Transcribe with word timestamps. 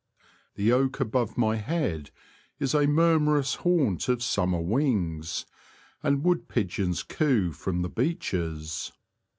The 0.55 0.71
oak 0.71 0.99
above 0.99 1.37
my 1.37 1.57
head 1.57 2.09
is 2.57 2.73
a 2.73 2.87
murmurous 2.87 3.53
haunt 3.61 4.09
of 4.09 4.23
summer 4.23 4.59
wings, 4.59 5.45
and 6.01 6.23
wood 6.23 6.47
pigeons 6.47 7.03
coo 7.03 7.51
from 7.51 7.83
the 7.83 7.89
beeches. 7.89 8.91